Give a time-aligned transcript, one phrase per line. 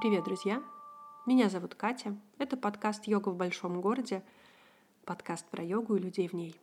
[0.00, 0.60] Привет, друзья!
[1.24, 2.16] Меня зовут Катя.
[2.38, 4.24] Это подкаст «Йога в большом городе»,
[5.04, 6.60] подкаст про йогу и людей в ней.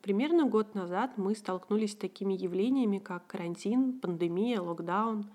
[0.00, 5.26] Примерно год назад мы столкнулись с такими явлениями, как карантин, пандемия, локдаун.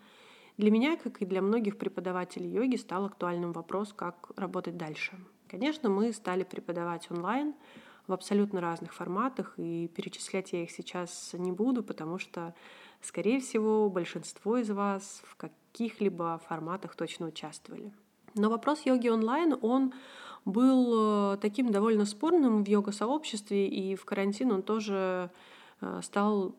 [0.57, 5.16] Для меня, как и для многих преподавателей йоги, стал актуальным вопрос, как работать дальше.
[5.48, 7.54] Конечно, мы стали преподавать онлайн
[8.08, 12.56] в абсолютно разных форматах, и перечислять я их сейчас не буду, потому что,
[13.02, 17.92] скорее всего, большинство из вас в каких-либо форматах точно участвовали.
[18.36, 19.93] Но вопрос йоги онлайн, он
[20.43, 25.32] был э, таким довольно спорным в йога-сообществе, и в карантин он тоже
[25.82, 26.56] э, стал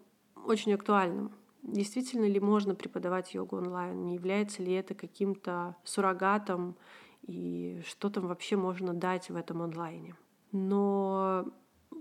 [0.47, 1.33] очень актуальным.
[1.63, 4.05] Действительно ли можно преподавать йогу онлайн?
[4.05, 6.77] Не является ли это каким-то суррогатом?
[7.23, 10.15] И что там вообще можно дать в этом онлайне?
[10.53, 11.45] Но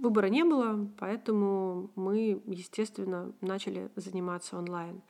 [0.02, 5.02] выбора не было, поэтому мы, естественно, начали заниматься онлайн.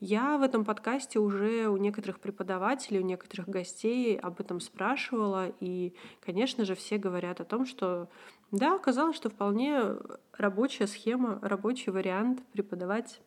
[0.00, 5.94] Я в этом подкасте уже у некоторых преподавателей, у некоторых гостей об этом спрашивала, и,
[6.20, 8.08] конечно же, все говорят о том, что
[8.50, 9.80] да, оказалось, что вполне
[10.36, 13.20] рабочая схема, рабочий вариант преподавать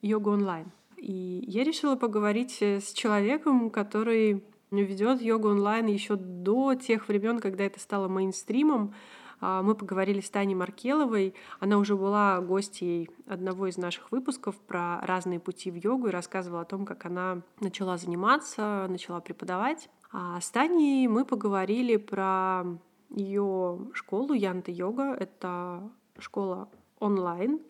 [0.00, 0.70] йогу онлайн.
[0.96, 7.64] И я решила поговорить с человеком, который ведет йогу онлайн еще до тех времен, когда
[7.64, 8.94] это стало мейнстримом,
[9.40, 11.34] мы поговорили с Таней Маркеловой.
[11.60, 16.62] Она уже была гостьей одного из наших выпусков про разные пути в йогу и рассказывала
[16.62, 19.88] о том, как она начала заниматься, начала преподавать.
[20.12, 22.64] А с Таней мы поговорили про
[23.10, 25.14] ее школу Янта Йога.
[25.18, 27.60] Это школа онлайн.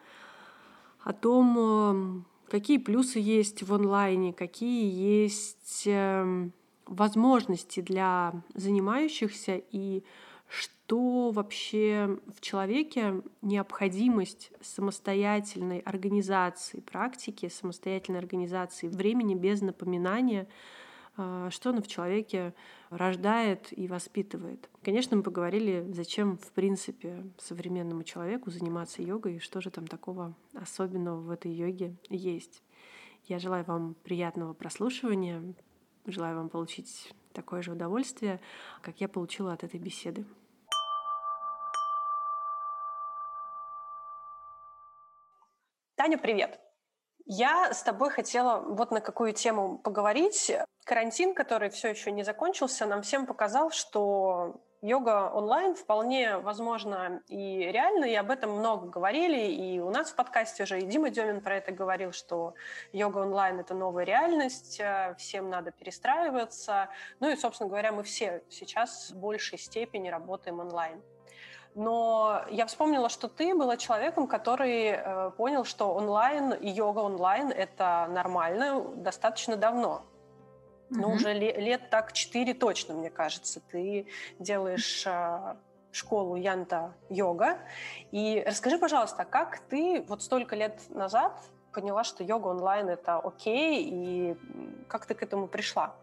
[1.03, 6.53] О том, какие плюсы есть в онлайне, какие есть эм,
[6.87, 10.05] возможности для занимающихся и
[10.87, 20.47] что вообще в человеке необходимость самостоятельной организации практики, самостоятельной организации времени без напоминания,
[21.17, 22.55] а, что она в человеке
[22.91, 24.71] рождает и воспитывает.
[24.85, 30.37] Конечно, мы поговорили, зачем, в принципе, современному человеку заниматься йогой и что же там такого
[30.55, 32.63] особенного в этой йоге есть.
[33.25, 35.43] Я желаю вам приятного прослушивания,
[36.07, 38.39] желаю вам получить такое же удовольствие,
[38.83, 40.25] как я получила от этой беседы.
[46.07, 46.61] Таня, привет!
[47.25, 50.53] Я с тобой хотела вот на какую тему поговорить.
[50.85, 57.59] Карантин, который все еще не закончился, нам всем показал, что йога онлайн вполне возможно и
[57.73, 61.41] реально, и об этом много говорили, и у нас в подкасте уже и Дима Демин
[61.41, 62.55] про это говорил, что
[62.93, 66.89] йога онлайн— это новая реальность, э, всем надо перестраиваться.
[67.19, 71.03] Ну и, собственно говоря, мы все сейчас в большей степени работаем онлайн.
[71.77, 77.51] Но я вспомнила, что ты была человеком, который э, понял, что онлайн и йога онлайн
[77.51, 80.03] это нормально достаточно давно.
[80.89, 80.97] Mm-hmm.
[81.01, 83.61] Ну, уже лет, лет так четыре точно, мне кажется.
[83.61, 84.07] Ты
[84.39, 85.57] делаешь э,
[85.93, 87.59] школу Янта йога.
[88.11, 91.39] И расскажи, пожалуйста, как ты вот столько лет назад
[91.75, 94.37] поняла, что йога онлайн это окей, и
[94.89, 95.95] как ты к этому пришла?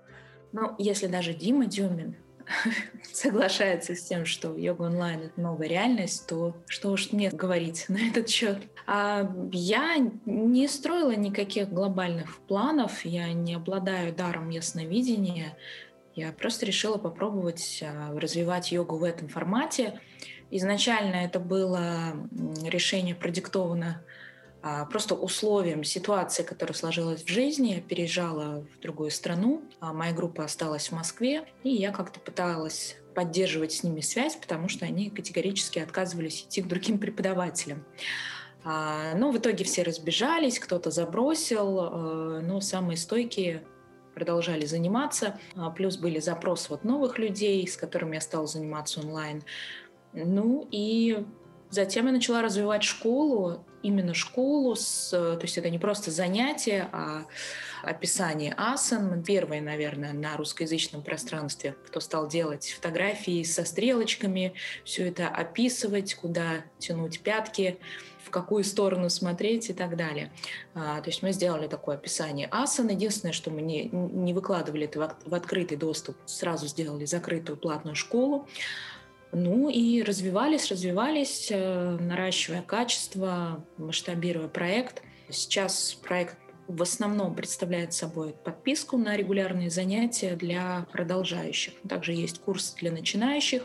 [0.52, 2.16] Ну, если даже Дима Дюмин
[3.14, 8.10] соглашается с тем, что йога онлайн— это новая реальность, то что уж мне говорить на
[8.10, 8.64] этот счет.
[8.86, 15.58] А я не строила никаких глобальных планов, я не обладаю даром ясновидения,
[16.16, 20.00] я просто решила попробовать а, развивать йогу в этом формате.
[20.52, 22.14] Изначально это было
[22.64, 24.04] решение продиктовано
[24.90, 27.74] просто условиям ситуации, которая сложилась в жизни.
[27.76, 32.96] Я переезжала в другую страну, а моя группа осталась в Москве, и я как-то пыталась
[33.14, 37.86] поддерживать с ними связь, потому что они категорически отказывались идти к другим преподавателям.
[38.64, 43.64] А, но в итоге все разбежались, кто-то забросил, э, но самые стойкие
[44.16, 45.40] продолжали заниматься.
[45.76, 49.44] Плюс были запросы вот новых людей, с которыми я стала заниматься онлайн.
[50.14, 51.26] Ну и
[51.74, 57.26] Затем я начала развивать школу, именно школу, с, то есть это не просто занятие, а
[57.82, 59.24] описание асан.
[59.24, 64.54] Первое, наверное, на русскоязычном пространстве, кто стал делать фотографии со стрелочками,
[64.86, 67.80] все это описывать, куда тянуть пятки,
[68.24, 70.32] в какую сторону смотреть и так далее.
[70.76, 72.88] А, то есть мы сделали такое описание асан.
[72.90, 78.48] Единственное, что мы не, не выкладывали это в открытый доступ, сразу сделали закрытую платную школу.
[79.36, 85.02] Ну и развивались, развивались, э, наращивая качество, масштабируя проект.
[85.30, 86.38] Сейчас проект
[86.68, 91.74] в основном представляет собой подписку на регулярные занятия для продолжающих.
[91.90, 93.64] Также есть курсы для начинающих,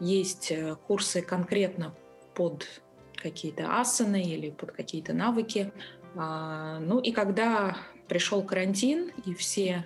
[0.00, 1.94] есть э, курсы конкретно
[2.34, 2.66] под
[3.14, 5.72] какие-то асаны или под какие-то навыки.
[6.16, 7.76] А, ну и когда
[8.08, 9.84] пришел карантин и все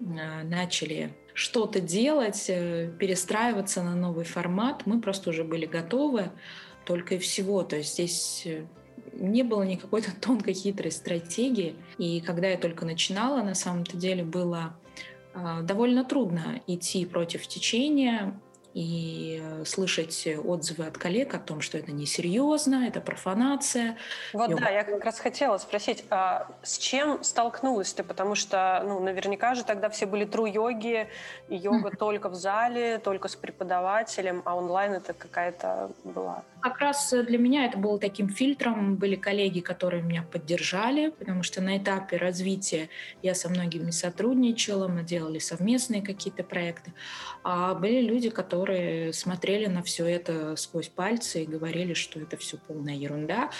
[0.00, 4.86] начали что-то делать, э, перестраиваться на новый формат.
[4.86, 6.32] Мы просто уже были готовы
[6.84, 7.62] только и всего.
[7.62, 8.66] То есть здесь э,
[9.12, 11.76] не было никакой то тонкой хитрой стратегии.
[11.96, 14.76] И когда я только начинала, на самом-то деле было
[15.32, 18.36] а, довольно трудно идти против течения,
[18.78, 23.96] и э, слышать отзывы от коллег о том, что это несерьезно, это профанация.
[24.32, 24.62] Вот Йога.
[24.62, 28.04] да, я как раз хотела спросить, а с чем столкнулась ты?
[28.04, 31.08] Потому что, ну, наверняка же тогда все были true йоги,
[31.48, 37.10] и йога только в зале, только с преподавателем, а онлайн это какая-то была как раз
[37.10, 38.96] для меня это было таким фильтром.
[38.96, 42.88] Были коллеги, которые меня поддержали, потому что на этапе развития
[43.22, 46.92] я со многими сотрудничала, мы делали совместные какие-то проекты.
[47.44, 48.67] А были люди, которые
[49.12, 53.50] смотрели на все это сквозь пальцы и говорили, что это все полная ерунда.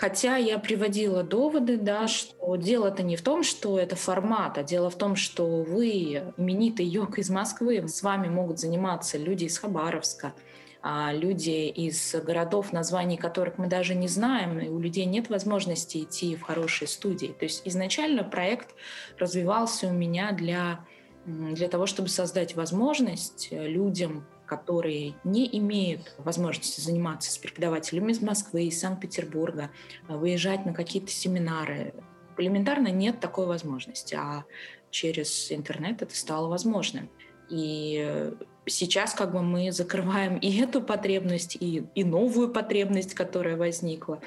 [0.00, 4.88] Хотя я приводила доводы, да, что дело-то не в том, что это формат, а дело
[4.88, 10.32] в том, что вы именитый йог из Москвы, с вами могут заниматься люди из Хабаровска,
[10.80, 15.98] а, люди из городов, названий которых мы даже не знаем, и у людей нет возможности
[15.98, 17.34] идти в хорошие студии.
[17.38, 18.74] То есть изначально проект
[19.18, 20.86] развивался у меня для,
[21.26, 28.64] для того, чтобы создать возможность людям, которые не имеют возможности заниматься с преподавателями из Москвы,
[28.64, 29.70] из Санкт-Петербурга,
[30.08, 31.94] выезжать на какие-то семинары.
[32.36, 34.44] Элементарно нет такой возможности, а
[34.90, 37.08] через интернет это стало возможным.
[37.48, 38.32] И
[38.66, 44.20] сейчас как бы мы закрываем и эту потребность, и, и новую потребность, которая возникла.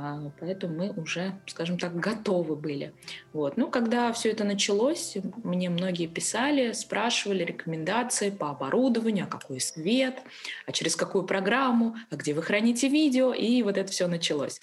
[0.00, 2.94] А, поэтому мы уже, скажем так, готовы были.
[3.32, 3.56] Вот.
[3.56, 10.22] Ну, когда все это началось, мне многие писали, спрашивали рекомендации по оборудованию, а какой свет,
[10.66, 14.60] а через какую программу, а где вы храните видео, и вот это все началось.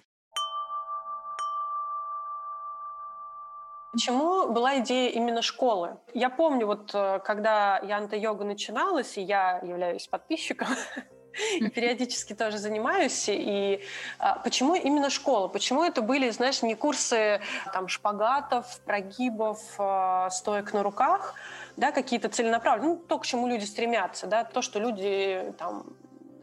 [3.91, 5.97] Почему была идея именно школы?
[6.13, 10.67] Я помню, вот э, когда Янта-йога начиналась, и я являюсь подписчиком,
[11.59, 13.25] и периодически тоже занимаюсь.
[13.29, 13.81] И
[14.19, 15.47] а, почему именно школа?
[15.47, 17.41] Почему это были, знаешь, не курсы
[17.73, 21.35] там шпагатов, прогибов, а, стоек на руках,
[21.77, 25.85] да, какие-то целенаправленные, ну, то, к чему люди стремятся, да, то, что люди там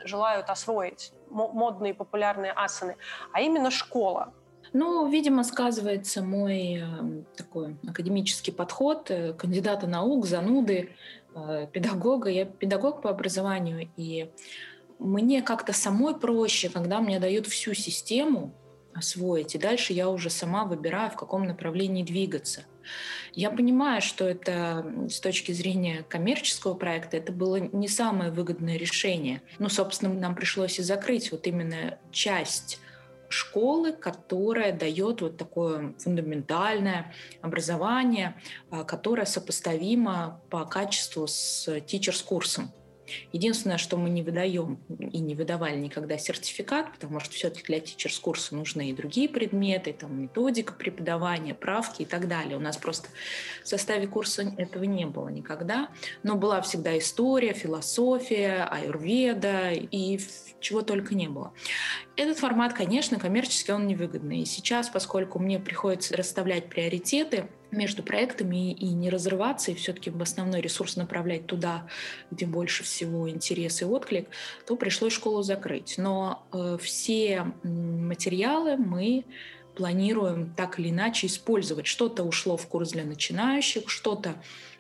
[0.05, 2.97] желают освоить, модные популярные асаны,
[3.33, 4.33] а именно школа.
[4.73, 10.91] Ну, видимо, сказывается мой э, такой академический подход э, кандидата наук, зануды,
[11.35, 12.31] э, педагога.
[12.31, 14.31] Я педагог по образованию, и
[14.99, 18.55] мне как-то самой проще, когда мне дают всю систему
[18.95, 22.65] освоить, и дальше я уже сама выбираю, в каком направлении двигаться.
[23.33, 29.43] Я понимаю, что это с точки зрения коммерческого проекта это было не самое выгодное решение.
[29.59, 32.81] Ну, собственно, нам пришлось и закрыть вот именно часть
[33.33, 38.41] школы, которая дает вот такое фундаментальное образование,
[38.71, 42.71] а, которое сопоставимо по качеству с teachers-курсом.
[43.33, 48.21] Единственное, что мы не выдаем и не выдавали никогда сертификат, потому что все-таки для teachers
[48.21, 52.57] курса нужны и другие предметы, там методика преподавания, правки и так далее.
[52.57, 53.09] У нас просто
[53.63, 55.89] в составе курса этого не было никогда,
[56.23, 60.19] но была всегда история, философия, аюрведа и
[60.61, 61.53] чего только не было.
[62.17, 64.41] Этот формат, конечно, коммерчески он невыгодный.
[64.41, 70.61] И сейчас, поскольку мне приходится расставлять приоритеты, между проектами и не разрываться, и все-таки основной
[70.61, 71.89] ресурс направлять туда,
[72.31, 74.29] где больше всего интерес и отклик,
[74.67, 75.95] то пришлось школу закрыть.
[75.99, 79.25] Но э, все материалы мы
[79.75, 81.87] планируем так или иначе использовать.
[81.87, 84.37] Что-то ушло в курс для начинающих, что-то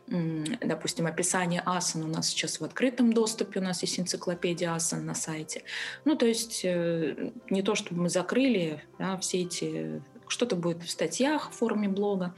[0.07, 5.15] допустим, описание асан у нас сейчас в открытом доступе, у нас есть энциклопедия асан на
[5.15, 5.63] сайте.
[6.05, 10.91] Ну, то есть э, не то, чтобы мы закрыли да, все эти что-то будет в
[10.91, 12.35] статьях в форме блога.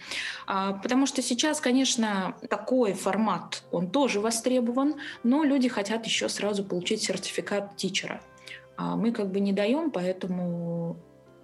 [0.47, 6.65] А, потому что сейчас, конечно, такой формат, он тоже востребован, но люди хотят еще сразу
[6.65, 8.21] получить сертификат тичера.
[8.77, 10.97] А мы как бы не даем, поэтому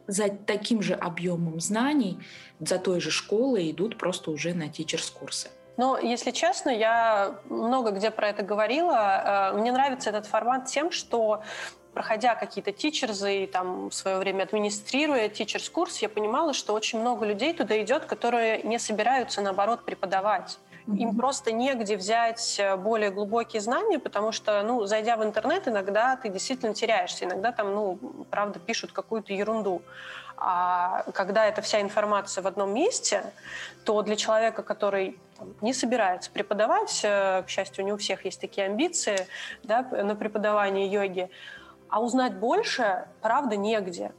[0.07, 2.19] за таким же объемом знаний,
[2.59, 5.51] за той же школой идут просто уже на тичерс-курсы.
[5.77, 9.53] Но, если честно, я много где про это говорила.
[9.55, 11.43] Э, мне нравится этот формат тем, что
[11.93, 17.27] проходя какие-то тичерзы и там в свое время администрируя тичерс-курс, я понимала, что очень много
[17.27, 20.59] людей туда идет, которые не собираются, наоборот, преподавать.
[20.99, 26.17] Им просто негде взять э, более глубокие знания, потому что, ну, зайдя в интернет, иногда
[26.17, 27.27] ты действительно теряешься.
[27.27, 27.99] Иногда там, ну,
[28.31, 29.83] правда, пишут какую-то ерунду.
[30.37, 33.23] А когда эта вся информация в одном месте,
[33.85, 38.41] то для человека, который там, не собирается преподавать, э, к счастью, не у всех есть
[38.41, 39.27] такие амбиции
[39.63, 41.31] да, на преподавание йоги,
[41.91, 44.13] а узнать больше, правда, негде.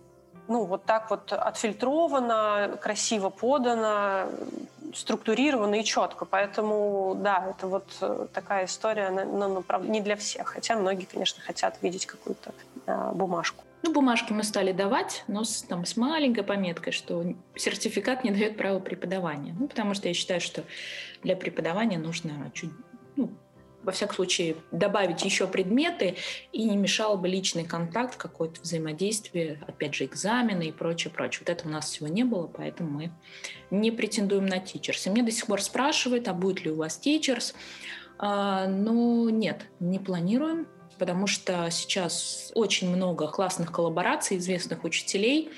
[0.47, 4.27] Ну, вот так вот отфильтровано, красиво подано,
[4.93, 6.25] структурированно и четко.
[6.25, 10.49] Поэтому, да, это вот э, такая история, но, но правда, не для всех.
[10.49, 12.51] Хотя многие, конечно, хотят видеть какую-то
[12.85, 13.63] э, бумажку.
[13.83, 17.23] Ну, бумажки мы стали давать, но с, там, с маленькой пометкой, что
[17.55, 19.55] сертификат не дает права преподавания.
[19.57, 20.63] Ну, потому что я считаю, что
[21.23, 22.71] для преподавания нужно чуть,
[23.15, 23.31] ну,
[23.83, 26.15] во всяком случае, добавить еще предметы,
[26.51, 31.43] и не мешал бы личный контакт, какое-то взаимодействие, опять же, экзамены и прочее, прочее.
[31.45, 33.11] Вот это у нас всего не было, поэтому мы
[33.69, 35.07] не претендуем на тичерс.
[35.07, 37.53] И мне до сих пор спрашивают, а будет ли у вас тичерс?
[38.17, 40.67] А, ну, нет, не планируем
[40.99, 45.49] потому что сейчас очень много классных коллабораций известных учителей,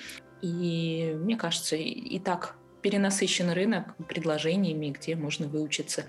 [0.42, 6.06] и мне кажется, и так перенасыщен рынок предложениями, где можно выучиться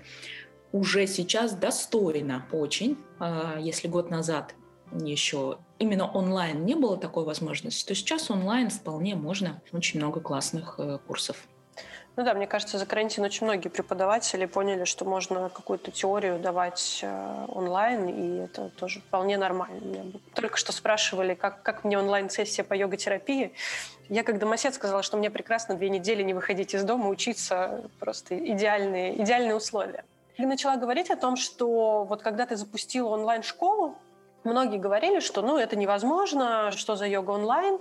[0.75, 2.97] уже сейчас достойно очень.
[3.19, 4.53] А, если год назад
[4.91, 10.75] еще именно онлайн не было такой возможности, то сейчас онлайн вполне можно очень много классных
[10.77, 11.37] э, курсов.
[12.17, 16.99] Ну да, мне кажется, за карантин очень многие преподаватели поняли, что можно какую-то теорию давать
[17.01, 20.11] э, онлайн, и это тоже вполне нормально.
[20.33, 23.53] Только что спрашивали, как, как мне онлайн-сессия по йога-терапии.
[24.09, 28.37] Я как домосед сказала, что мне прекрасно две недели не выходить из дома, учиться, просто
[28.37, 30.03] идеальные, идеальные условия.
[30.37, 33.97] И начала говорить о том, что вот когда ты запустила онлайн-школу,
[34.45, 37.79] Многие говорили, что ну, это невозможно, что за йога онлайн.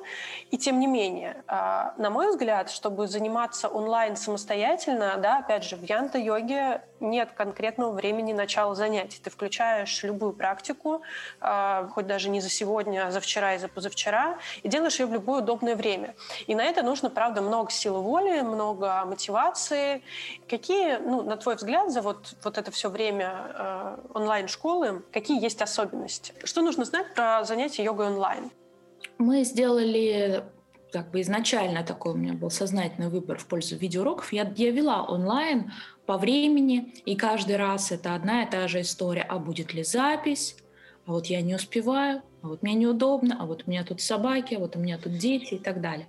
[0.50, 5.76] И тем не менее, а, на мой взгляд, чтобы заниматься онлайн самостоятельно, да, опять же,
[5.76, 9.21] в янта-йоге нет конкретного времени начала занятий.
[9.23, 11.02] Ты включаешь любую практику,
[11.38, 15.04] а, хоть даже не за сегодня, а за вчера и за позавчера, и делаешь ее
[15.04, 16.14] в любое удобное время.
[16.47, 20.02] И на это нужно, правда, много силы воли, много мотивации.
[20.49, 25.61] Какие, ну, на твой взгляд, за вот, вот это все время а, онлайн-школы, какие есть
[25.61, 26.33] особенности?
[26.54, 28.49] Что нужно знать про занятия йогой онлайн?
[29.18, 30.44] Мы сделали
[30.92, 34.32] как бы изначально такой у меня был сознательный выбор в пользу видеоуроков.
[34.32, 35.73] Я, я вела онлайн
[36.06, 39.23] по времени, и каждый раз это одна и та же история.
[39.23, 40.56] А будет ли запись?
[41.06, 44.54] А вот я не успеваю, а вот мне неудобно, а вот у меня тут собаки,
[44.54, 46.06] а вот у меня тут дети и так далее.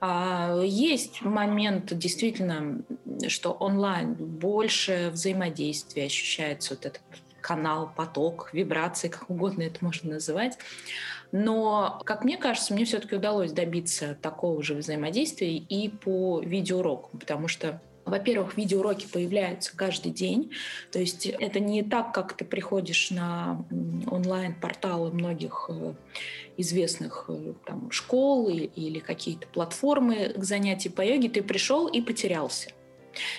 [0.00, 2.82] А, есть момент действительно,
[3.28, 7.02] что онлайн больше взаимодействия ощущается вот этот
[7.46, 10.58] канал, поток, вибрации, как угодно это можно называть.
[11.30, 17.46] Но, как мне кажется, мне все-таки удалось добиться такого же взаимодействия и по видеоуроку, потому
[17.46, 20.52] что во-первых, видеоуроки появляются каждый день.
[20.92, 23.64] То есть это не так, как ты приходишь на
[24.08, 25.94] онлайн-порталы многих э,
[26.56, 31.28] известных э, там, школ или какие-то платформы к занятию по йоге.
[31.28, 32.70] Ты пришел и потерялся.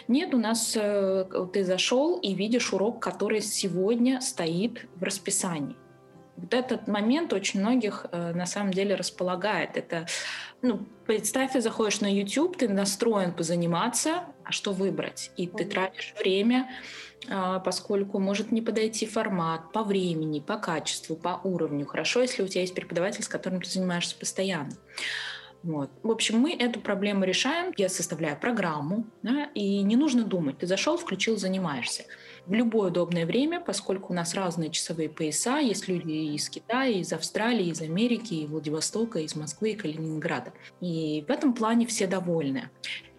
[0.07, 5.75] Нет, у нас э, ты зашел и видишь урок, который сегодня стоит в расписании.
[6.37, 9.75] Вот этот момент очень многих э, на самом деле располагает.
[9.75, 10.05] Это,
[10.61, 15.31] ну, представь, ты заходишь на YouTube, ты настроен позаниматься, а что выбрать?
[15.35, 16.69] И ты тратишь время,
[17.27, 21.87] э, поскольку может не подойти формат по времени, по качеству, по уровню.
[21.87, 24.77] Хорошо, если у тебя есть преподаватель, с которым ты занимаешься постоянно.
[25.63, 25.89] Вот.
[26.03, 27.73] В общем, мы эту проблему решаем.
[27.77, 30.59] Я составляю программу, да, и не нужно думать.
[30.59, 32.05] Ты зашел, включил, занимаешься
[32.47, 37.11] в любое удобное время, поскольку у нас разные часовые пояса, есть люди из Китая, из
[37.11, 40.53] Австралии, из Америки, из Владивостока, из Москвы и Калининграда.
[40.79, 42.69] И в этом плане все довольны.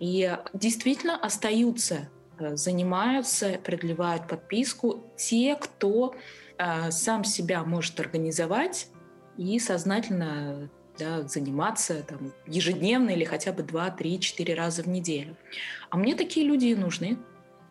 [0.00, 6.14] И действительно остаются, э, занимаются, продлевают подписку те, кто
[6.57, 8.88] э, сам себя может организовать
[9.37, 15.37] и сознательно да, заниматься там, ежедневно или хотя бы 2, 3, 4 раза в неделю.
[15.90, 17.19] А мне такие люди и нужны.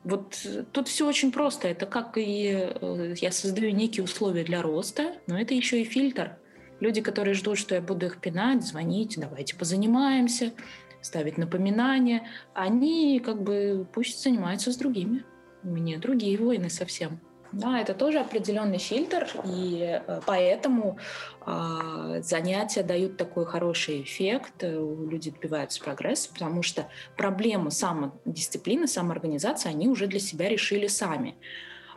[0.03, 1.67] Вот э, тут все очень просто.
[1.67, 6.37] Это как и э, я создаю некие условия для роста, но это еще и фильтр.
[6.79, 10.53] Люди, которые ждут, что я буду их пинать, звонить, давайте позанимаемся,
[11.01, 15.23] ставить напоминания, они как бы пусть занимаются с другими.
[15.63, 17.19] У меня другие войны совсем.
[17.51, 20.97] Да, это тоже определенный фильтр, и э, поэтому
[21.45, 29.69] э, занятия дают такой хороший эффект, э, люди добиваются прогресса, потому что проблему самодисциплины, самоорганизации
[29.69, 31.35] они уже для себя решили сами.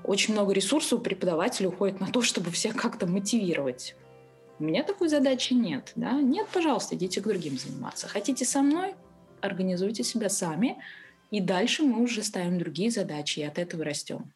[0.04, 3.97] Очень много ресурсов у преподавателя уходит на то, чтобы всех как-то мотивировать.
[4.59, 5.92] У меня такой задачи нет.
[5.97, 6.12] Да?
[6.12, 8.09] Нет, пожалуйста, идите к другим заниматься.
[8.09, 8.95] Хотите со мной?
[9.40, 10.76] Организуйте себя сами,
[11.30, 14.33] и дальше мы уже ставим другие задачи, и от этого растем.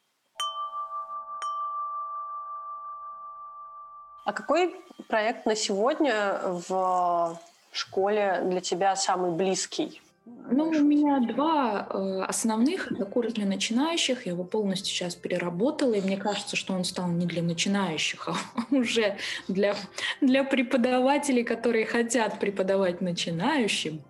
[4.24, 4.74] А какой
[5.08, 7.38] проект на сегодня в
[7.72, 10.00] школе для тебя самый близкий?
[10.26, 12.90] Ну, у меня два э, основных.
[12.90, 14.24] Это курс для начинающих.
[14.24, 18.34] Я его полностью сейчас переработала, и мне кажется, что он стал не для начинающих, а
[18.74, 19.74] уже для,
[20.22, 24.02] для преподавателей, которые хотят преподавать начинающим.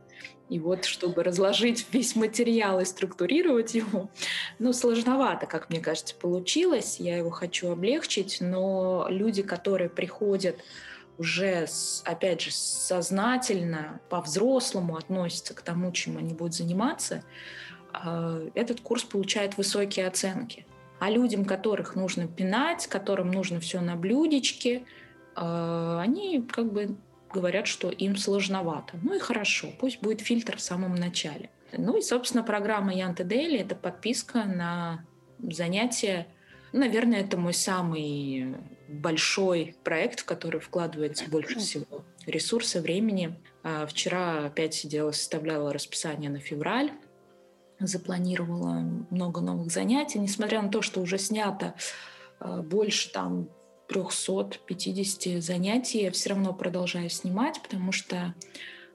[0.49, 4.11] И вот, чтобы разложить весь материал и структурировать его,
[4.59, 7.01] ну, сложновато, как мне кажется, получилось.
[7.01, 10.57] Я его хочу облегчить, но люди, которые приходят
[11.17, 11.67] уже,
[12.05, 17.23] опять же, сознательно, по-взрослому относятся к тому, чем они будут заниматься,
[17.93, 20.67] а, этот курс получает высокие оценки.
[20.99, 24.85] А людям, которых нужно пинать, которым нужно все на блюдечке,
[25.37, 26.97] а, они как бы
[27.35, 28.99] говорят, что им сложновато.
[29.03, 31.51] Ну и хорошо, пусть будет фильтр в самом начале.
[31.77, 35.05] Ну и, собственно, программа Янта Дели— это подписка на
[35.41, 36.29] занятия.
[36.73, 38.57] Наверное, это мой самый
[38.89, 43.37] большой проект, в который вкладывается больше всего ресурса, времени.
[43.63, 46.93] А вчера опять сидела, составляла расписание на февраль,
[47.81, 51.75] запланировала много новых занятий, несмотря на то, что уже снято
[52.39, 53.49] а, больше там
[53.89, 58.35] 350 занятий, я все равно продолжаю снимать, потому что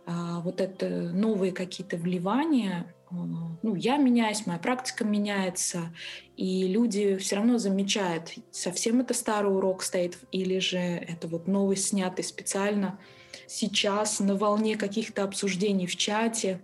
[0.06, 3.16] а, вот это новые какие-то вливания, а,
[3.62, 5.94] ну, я меняюсь, моя практика меняется,
[6.36, 11.78] и люди все равно замечают, совсем это старый урок стоит, или же это вот новый
[11.78, 13.00] снятый специально
[13.48, 16.62] сейчас на волне каких-то обсуждений в чате,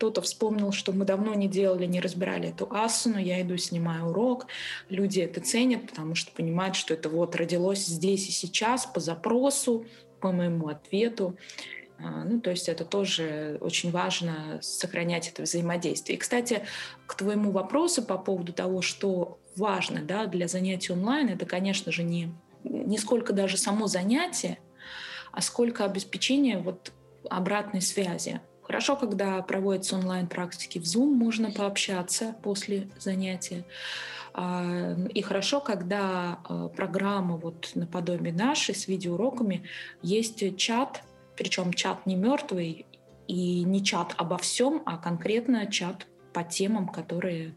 [0.00, 4.46] кто-то вспомнил, что мы давно не делали, не разбирали эту асану, я иду, снимаю урок.
[4.88, 9.84] Люди это ценят, потому что понимают, что это вот родилось здесь и сейчас по запросу,
[10.20, 11.36] по моему ответу.
[11.98, 16.16] А, ну, то есть это тоже очень важно сохранять это взаимодействие.
[16.16, 16.62] И, кстати,
[17.06, 22.04] к твоему вопросу по поводу того, что важно да, для занятий онлайн, это, конечно же,
[22.04, 22.32] не,
[22.64, 24.60] не сколько даже само занятие,
[25.30, 26.90] а сколько обеспечение вот
[27.28, 28.40] обратной связи.
[28.70, 33.64] Хорошо, когда проводятся онлайн-практики в Zoom, можно пообщаться после занятия.
[34.32, 39.64] А, и хорошо, когда а, программа вот наподобие нашей с видеоуроками,
[40.02, 41.02] есть чат,
[41.36, 42.86] причем чат не мертвый
[43.26, 47.56] и не чат обо всем, а конкретно чат по темам, которые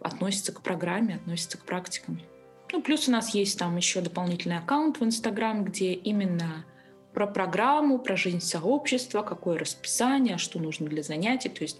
[0.00, 2.20] относятся к программе, относятся к практикам.
[2.70, 6.64] Ну, плюс у нас есть там еще дополнительный аккаунт в Инстаграм, где именно
[7.12, 11.48] про программу, про жизнь сообщества, какое расписание, что нужно для занятий.
[11.48, 11.78] То есть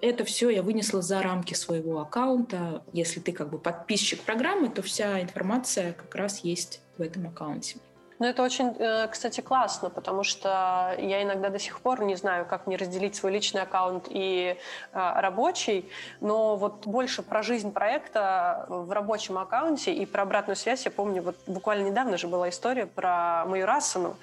[0.00, 2.82] это все я вынесла за рамки своего аккаунта.
[2.92, 7.76] Если ты как бы подписчик программы, то вся информация как раз есть в этом аккаунте.
[8.22, 12.46] Ну, это очень, э, кстати, классно, потому что я иногда до сих пор не знаю,
[12.46, 14.56] как мне разделить свой личный аккаунт и
[14.92, 20.84] э, рабочий, но вот больше про жизнь проекта в рабочем аккаунте и про обратную связь.
[20.84, 24.16] Я помню, вот буквально недавно же была история про мою Расану.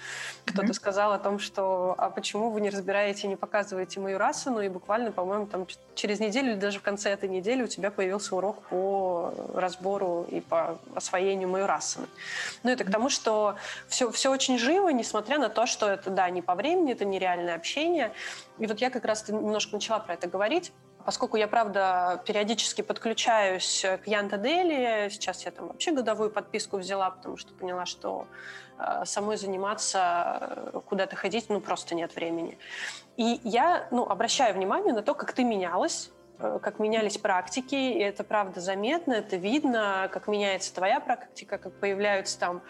[0.46, 0.74] Кто-то mm-hmm.
[0.74, 5.12] сказал о том, что а почему вы не разбираете, не показываете мою Расану, и буквально,
[5.12, 9.34] по-моему, там через неделю или даже в конце этой недели у тебя появился урок по
[9.54, 12.08] разбору и по освоению мою Расаны.
[12.64, 13.56] Ну, это к тому, что
[13.90, 17.56] все, все очень живо, несмотря на то, что это, да, не по времени, это нереальное
[17.56, 18.14] общение.
[18.60, 20.72] И вот я как раз немножко начала про это говорить.
[21.06, 27.10] Поскольку я, правда, периодически подключаюсь к Янта Дели, сейчас я там вообще годовую подписку взяла,
[27.10, 28.28] потому что поняла, что
[28.78, 30.38] э, самой заниматься,
[30.74, 32.60] э, куда-то ходить, ну, просто нет времени.
[33.18, 38.24] И я, ну, обращаю внимание на то, как ты менялась как менялись практики, и это
[38.24, 42.62] правда заметно, это видно, как меняется твоя практика, как появляются там,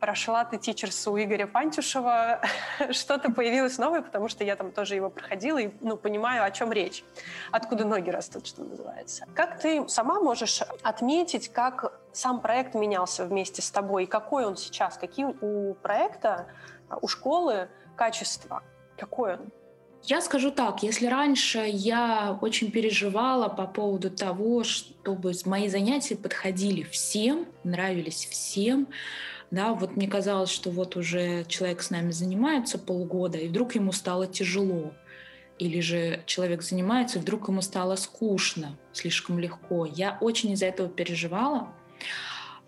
[0.00, 2.40] прошла ты тичерс у Игоря Пантюшева,
[2.90, 6.72] что-то появилось новое, потому что я там тоже его проходила и ну, понимаю, о чем
[6.72, 7.04] речь,
[7.52, 9.26] откуда ноги растут, что называется.
[9.34, 14.56] Как ты сама можешь отметить, как сам проект менялся вместе с тобой, и какой он
[14.56, 16.46] сейчас, какие у проекта,
[17.00, 18.62] у школы качества,
[18.96, 19.52] какой он?
[20.04, 26.82] Я скажу так, если раньше я очень переживала по поводу того, чтобы мои занятия подходили
[26.82, 28.88] всем, нравились всем,
[29.50, 33.92] да, вот мне казалось, что вот уже человек с нами занимается полгода, и вдруг ему
[33.92, 34.92] стало тяжело.
[35.58, 39.86] Или же человек занимается, и вдруг ему стало скучно, слишком легко.
[39.86, 41.68] Я очень из-за этого переживала.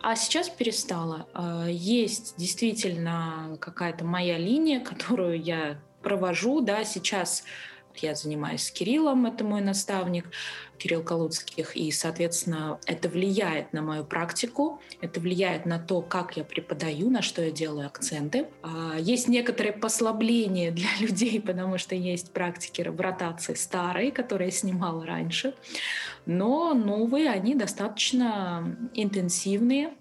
[0.00, 1.28] А сейчас перестала.
[1.34, 7.44] А, есть действительно какая-то моя линия, которую я провожу, да, сейчас
[7.96, 10.26] я занимаюсь с Кириллом, это мой наставник,
[10.78, 16.44] Кирилл Калуцких, и, соответственно, это влияет на мою практику, это влияет на то, как я
[16.44, 18.46] преподаю, на что я делаю акценты.
[18.62, 24.52] А, есть некоторые послабления для людей, потому что есть практики в ротации старые, которые я
[24.52, 25.54] снимала раньше,
[26.24, 29.94] но новые, они достаточно интенсивные,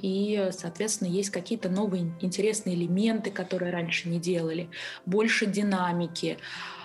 [0.00, 4.68] и, соответственно, есть какие-то новые интересные элементы, которые раньше не делали,
[5.04, 6.38] больше динамики.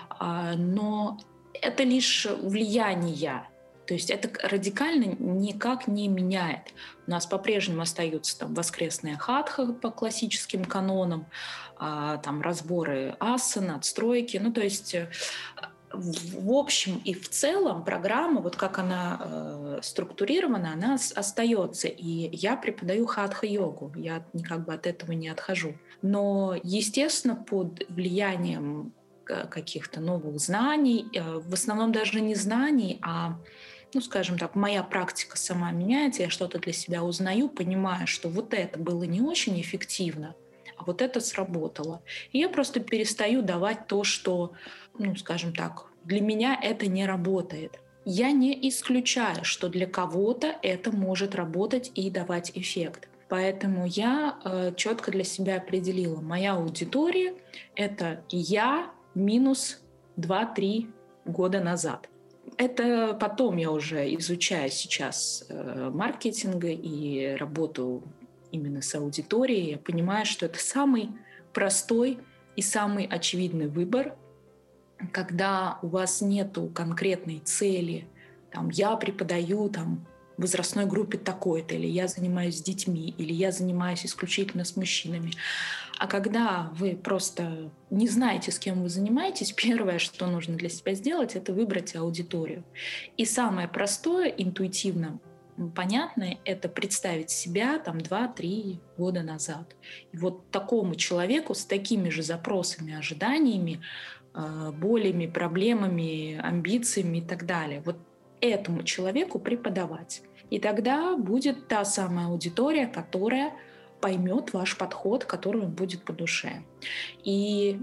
[0.08, 1.18] А, но
[1.60, 3.48] это лишь влияние.
[3.86, 6.72] То есть это радикально никак не меняет.
[7.06, 11.26] У нас по-прежнему остаются там воскресные хатха по классическим канонам,
[11.76, 14.36] а, там разборы асы, надстройки.
[14.36, 14.94] Ну, то есть
[15.92, 21.88] в общем и в целом программа, вот как она э, структурирована, она остается.
[21.88, 25.74] И я преподаю хатха-йогу, я никак бы от этого не отхожу.
[26.02, 28.92] Но, естественно, под влиянием
[29.24, 33.38] каких-то новых знаний, э, в основном даже не знаний, а
[33.94, 38.54] ну, скажем так, моя практика сама меняется, я что-то для себя узнаю, понимаю, что вот
[38.54, 40.34] это было не очень эффективно,
[40.82, 42.02] а вот это сработало.
[42.32, 44.52] И я просто перестаю давать то, что,
[44.98, 47.78] ну, скажем так, для меня это не работает.
[48.04, 53.08] Я не исключаю, что для кого-то это может работать и давать эффект.
[53.28, 57.34] Поэтому я э, четко для себя определила, моя аудитория—
[57.76, 59.80] это я минус
[60.16, 60.90] 2-3
[61.24, 62.08] года назад.
[62.58, 68.02] Это потом я уже изучаю сейчас э, маркетинг и работу
[68.52, 71.10] именно с аудиторией, я понимаю, что это самый
[71.52, 72.18] простой
[72.54, 74.14] и самый очевидный выбор,
[75.10, 78.06] когда у вас нету конкретной цели,
[78.52, 84.04] там, я преподаю там, возрастной группе такой-то, или я занимаюсь с детьми, или я занимаюсь
[84.04, 85.32] исключительно с мужчинами.
[85.98, 90.94] А когда вы просто не знаете, с кем вы занимаетесь, первое, что нужно для себя
[90.94, 92.64] сделать, это выбрать аудиторию.
[93.16, 95.20] И самое простое, интуитивно
[95.74, 99.76] понятное, это представить себя там 2-3 года назад.
[100.12, 103.80] И вот такому человеку с такими же запросами, ожиданиями,
[104.34, 107.82] э, болями, проблемами, амбициями и так далее.
[107.84, 107.96] Вот
[108.40, 110.22] этому человеку преподавать.
[110.50, 113.52] И тогда будет та самая аудитория, которая
[114.00, 116.62] поймет ваш подход, который будет по душе.
[117.24, 117.78] И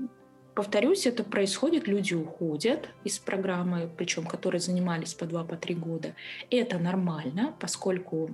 [0.59, 6.15] повторюсь, это происходит, люди уходят из программы, причем которые занимались по два, по три года.
[6.49, 8.31] Это нормально, поскольку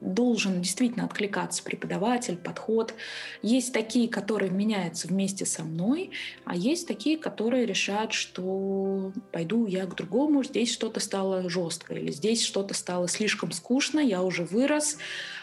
[0.00, 2.94] должен действительно откликаться преподаватель, подход.
[3.42, 6.12] Есть такие, которые меняются вместе со мной,
[6.46, 12.10] а есть такие, которые решают, что пойду я к другому, здесь что-то стало жестко, или
[12.10, 14.96] здесь что-то стало слишком скучно, я уже вырос.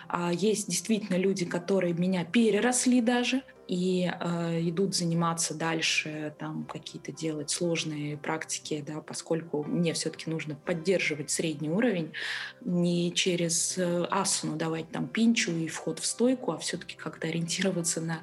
[0.07, 7.12] А есть действительно люди, которые меня переросли даже, и э, идут заниматься дальше, там какие-то
[7.12, 12.13] делать сложные практики, да, поскольку мне все-таки нужно поддерживать средний уровень,
[12.62, 18.01] не через э, асану давать там пинчу и вход в стойку, а все-таки как-то ориентироваться
[18.01, 18.19] на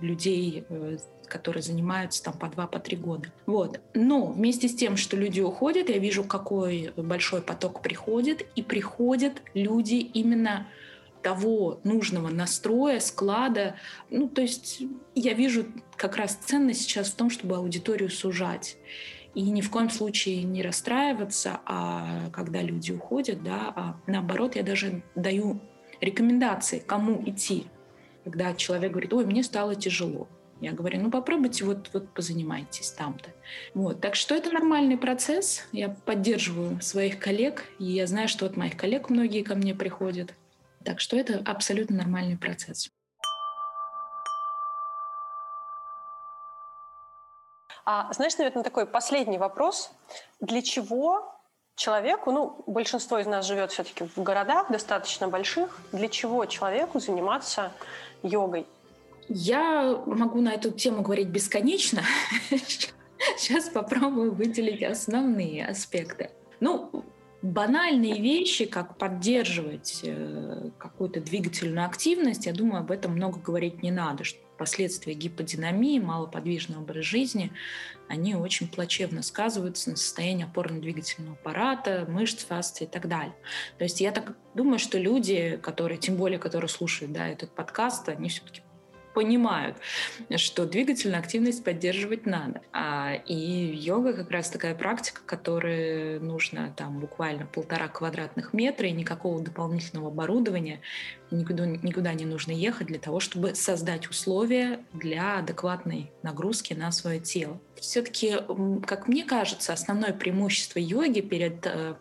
[0.00, 3.32] людей, э, которые занимаются там по два, по три года.
[3.46, 3.80] Вот.
[3.94, 9.40] Но вместе с тем, что люди уходят, я вижу, какой большой поток приходит, и приходят
[9.54, 10.66] люди именно
[11.22, 13.76] того нужного настроя, склада.
[14.10, 14.82] Ну, то есть
[15.14, 18.76] я вижу как раз ценность сейчас в том, чтобы аудиторию сужать.
[19.34, 24.62] И ни в коем случае не расстраиваться, а когда люди уходят, да, а наоборот, я
[24.62, 25.60] даже даю
[26.00, 27.66] рекомендации, кому идти.
[28.24, 30.28] Когда человек говорит, ой, мне стало тяжело.
[30.60, 33.30] Я говорю, ну попробуйте, вот, вот позанимайтесь там-то.
[33.74, 34.00] Вот.
[34.00, 35.66] Так что это нормальный процесс.
[35.72, 40.34] Я поддерживаю своих коллег, и я знаю, что от моих коллег многие ко мне приходят.
[40.84, 42.90] Так что это абсолютно нормальный процесс.
[47.84, 49.90] А, знаешь, наверное, такой последний вопрос.
[50.40, 51.36] Для чего
[51.74, 57.72] человеку, ну, большинство из нас живет все-таки в городах достаточно больших, для чего человеку заниматься
[58.22, 58.66] йогой?
[59.28, 62.02] Я могу на эту тему говорить бесконечно.
[63.36, 66.30] Сейчас попробую выделить основные аспекты.
[66.60, 67.04] Ну,
[67.42, 73.90] банальные вещи, как поддерживать э, какую-то двигательную активность, я думаю, об этом много говорить не
[73.90, 77.50] надо, что последствия гиподинамии, малоподвижного образа жизни,
[78.08, 83.34] они очень плачевно сказываются на состоянии опорно-двигательного аппарата, мышц, фасции и так далее.
[83.78, 88.08] То есть я так думаю, что люди, которые, тем более, которые слушают да, этот подкаст,
[88.08, 88.62] они все-таки
[89.14, 89.76] понимают,
[90.36, 92.62] что двигательную активность поддерживать надо.
[92.72, 98.92] А, и йога как раз такая практика, которая нужно там буквально полтора квадратных метра и
[98.92, 100.80] никакого дополнительного оборудования,
[101.30, 107.20] никуда, никуда не нужно ехать для того, чтобы создать условия для адекватной нагрузки на свое
[107.20, 107.60] тело.
[107.80, 108.36] Все-таки,
[108.86, 111.94] как мне кажется, основное преимущество йоги перед э,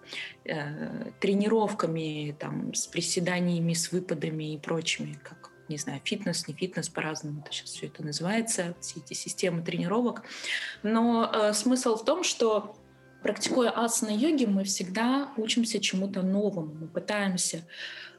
[0.46, 6.90] э, тренировками там, с приседаниями, с выпадами и прочими, как не знаю, фитнес, не фитнес,
[6.90, 10.24] по-разному это сейчас все это называется, все эти системы тренировок.
[10.84, 12.76] Но э, смысл в том, что
[13.22, 16.74] практикуя асаны йоги, мы всегда учимся чему-то новому.
[16.74, 17.64] Мы пытаемся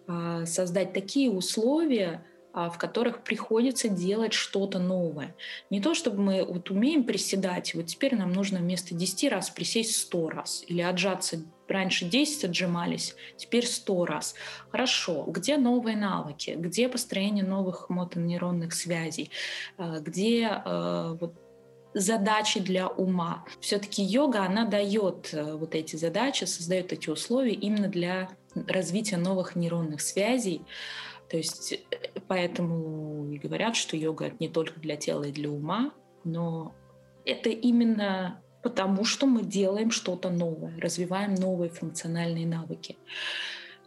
[0.07, 5.34] э, создать такие условия, в которых приходится делать что-то новое.
[5.70, 9.96] Не то, чтобы мы вот умеем приседать, вот теперь нам нужно вместо 10 раз присесть
[9.96, 14.34] 100 раз или отжаться раньше 10 отжимались, теперь 100 раз.
[14.70, 19.30] Хорошо, где новые навыки, где построение новых мотонейронных связей,
[19.78, 21.34] а, где а, вот
[21.94, 23.44] задачи для ума.
[23.60, 29.56] Все-таки йога, она дает э, вот эти задачи, создает эти условия именно для развития новых
[29.56, 30.62] нейронных связей.
[31.33, 31.79] То есть э,
[32.29, 36.75] поэтому и говорят, что йога не только для тела и для ума, но
[37.25, 42.99] это именно потому, что мы делаем что-то новое, развиваем новые функциональные навыки.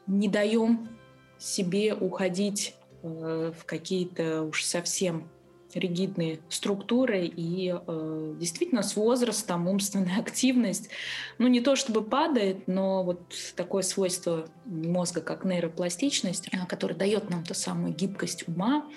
[0.07, 0.89] Не даем
[1.37, 5.29] себе уходить э, в какие-то уж совсем
[5.75, 10.89] ригидные структуры, и э, действительно с возрастом умственная активность,
[11.37, 13.21] ну не то чтобы падает, но вот
[13.55, 18.89] такое свойство мозга, как нейропластичность, э, которое дает нам ту самую гибкость ума,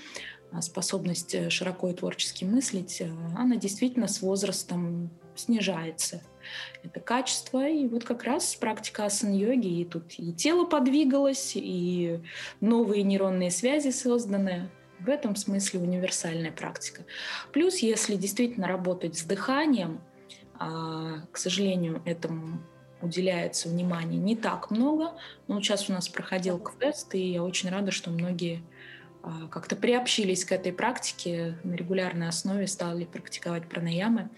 [0.53, 3.03] э, способность э, широко и творчески мыслить,
[3.37, 6.23] она действительно с возрастом снижается.
[6.83, 12.21] Это качество, и вот как раз практика асан-йоги, и тут и тело подвигалось, и
[12.61, 17.03] новые нейронные связи созданы, в этом смысле универсальная практика.
[17.53, 20.01] Плюс, если действительно работать с дыханием,
[20.59, 22.61] а, к сожалению, этому
[23.01, 25.13] уделяется внимания не так много.
[25.47, 28.63] Но сейчас у нас проходил квест, и я очень рада, что многие
[29.23, 34.31] а, как-то приобщились к этой практике на регулярной основе, стали практиковать пранаямы.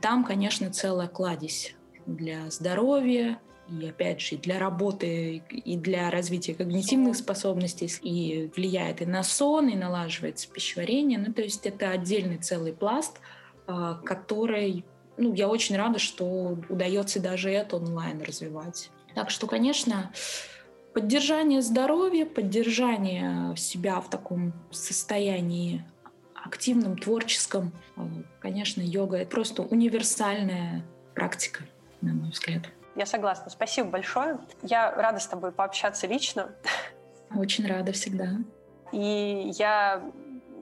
[0.00, 1.74] Там, конечно, целая кладезь
[2.06, 3.38] для здоровья,
[3.80, 9.68] и опять же для работы и для развития когнитивных способностей и влияет и на сон,
[9.68, 11.18] и налаживается пищеварение.
[11.18, 13.20] Ну, то есть это отдельный целый пласт,
[13.66, 14.84] а, который,
[15.16, 18.90] ну, я очень рада, что удается даже это онлайн развивать.
[19.14, 20.12] Так что, конечно,
[20.94, 25.84] поддержание здоровья, поддержание себя в таком состоянии
[26.34, 28.08] активном, творческом, а,
[28.40, 31.64] конечно, йога— это просто универсальная практика,
[32.00, 32.62] на мой взгляд.
[32.94, 33.50] Я согласна.
[33.50, 34.38] Спасибо большое.
[34.62, 36.54] Я рада с тобой пообщаться лично.
[37.34, 38.28] Очень рада всегда.
[38.92, 40.02] И я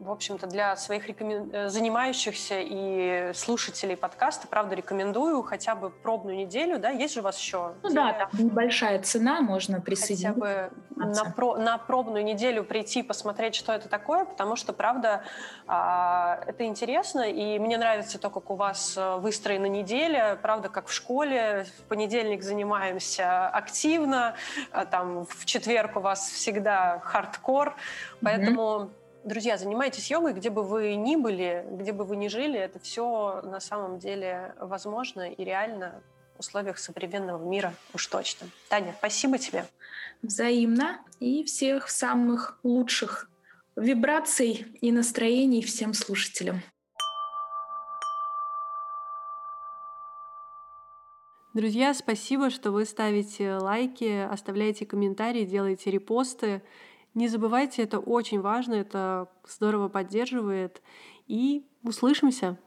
[0.00, 1.50] в общем-то, для своих рекомен...
[1.52, 7.22] Э, занимающихся и слушателей подкаста, правда, рекомендую хотя бы пробную неделю, да, есть же у
[7.22, 7.74] вас еще?
[7.82, 10.28] Ну да, там небольшая цена, можно присоединиться.
[10.28, 11.56] Хотя бы на, про...
[11.56, 15.22] на пробную неделю прийти, посмотреть, что это такое, потому что, правда,
[15.66, 20.88] а, это интересно, и мне нравится то, как у вас э, выстроена неделя, правда, как
[20.88, 24.34] в школе, в понедельник занимаемся активно,
[24.72, 27.76] а там в четверг у вас всегда хардкор,
[28.22, 28.60] поэтому...
[28.60, 32.78] Mm-hmm Друзья, занимайтесь йогой, где бы вы ни были, где бы вы ни жили, это
[32.78, 36.02] все на самом деле возможно и реально
[36.36, 38.48] в условиях современного мира уж точно.
[38.70, 39.66] Таня, спасибо тебе.
[40.22, 43.28] Взаимно и всех самых лучших
[43.76, 46.62] вибраций и настроений всем слушателям.
[51.52, 56.62] Друзья, спасибо, что вы ставите лайки, оставляете комментарии, делаете репосты.
[57.14, 60.80] Не забывайте, это очень важно, это здорово поддерживает.
[61.26, 62.58] И услышимся!